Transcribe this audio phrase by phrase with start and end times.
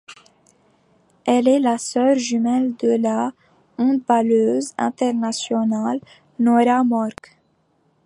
[1.25, 3.33] Elle est la sœur jumelle de la
[3.77, 5.99] handballeuse internationale
[6.39, 7.37] Nora Mørk.